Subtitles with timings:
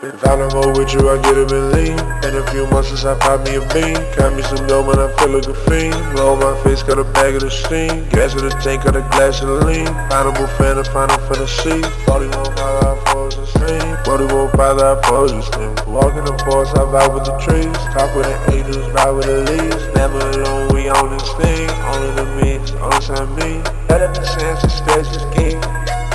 [0.00, 1.98] If I go with you, I get a lean.
[2.22, 3.98] In a few months since I pop me a bean.
[4.14, 5.98] Got me some dope and I feel like a fiend.
[6.14, 8.06] Roll my face, got a bag of the steam.
[8.10, 9.90] Gas in the tank, got a glass of the lean.
[10.06, 11.82] Pineapple fan, a final fantasy.
[12.06, 13.98] 41 by I pose the same.
[14.06, 15.74] 41 by I pose the same.
[15.90, 17.74] Walking the forest, I vibe with the trees.
[17.90, 19.82] Talk with the angels, ride with the leaves.
[19.98, 21.66] Never alone, we own this thing.
[21.90, 23.66] Only the means, only time me.
[23.90, 25.58] Better than sense, the stage is king.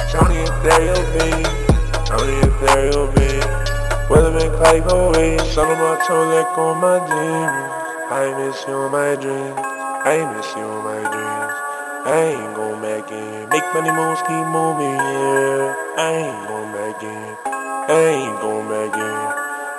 [0.07, 1.43] Tony and Dario B.
[2.07, 3.12] Tony and Dario
[4.63, 5.38] Clyde away.
[5.52, 7.73] Sun on my toe, let go of my demons.
[8.08, 9.59] I miss you in my dreams.
[9.59, 11.55] I miss you in my dreams.
[12.08, 13.49] I ain't going back in.
[13.49, 15.76] Make money moves, keep moving, yeah.
[15.99, 17.38] I ain't going back in.
[17.91, 19.32] I ain't going back in.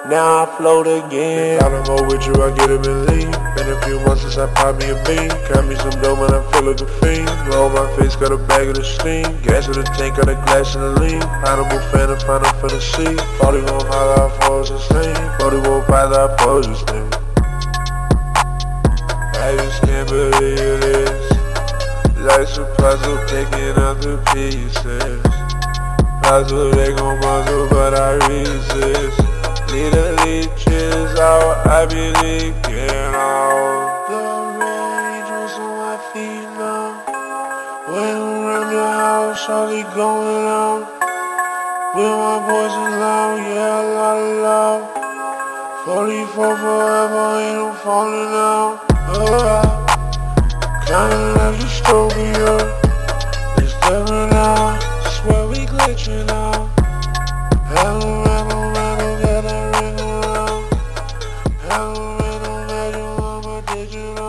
[0.06, 1.62] Now I float again.
[1.62, 3.32] I don't go with you, I get a believe.
[3.56, 5.33] Been a few months since I pop me a bean.
[5.48, 7.24] Got me some dope and I feel like a fiend.
[7.48, 9.24] Roll my face, got a bag of the steam.
[9.41, 11.20] Gas in the tank, got a glass in the lean.
[11.41, 13.16] Pineapple fan, a final fantasy.
[13.41, 15.16] 41 high, I pose the same.
[15.41, 17.08] 41 five, I pose the same.
[19.41, 21.33] I just can't believe this.
[22.20, 25.24] Life's a puzzle, taking out the pieces.
[26.20, 29.23] Puzzle, they gon' puzzle, but I resist.
[30.25, 34.08] Leeches out, I be leaking out.
[34.08, 34.20] The
[35.12, 36.97] angels on my feet now.
[37.92, 40.89] When around the house, Charlie going out.
[41.95, 44.83] With my boys is loud, yeah, a lot of love.
[45.84, 48.80] 44 forever, ain't no falling out.
[49.12, 49.62] Uh,
[50.89, 52.55] kinda like dystopia.
[53.58, 54.78] It's different now,
[55.20, 56.44] swear we glitching out.
[63.95, 64.23] you.